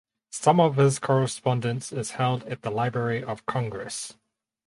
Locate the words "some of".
0.31-0.77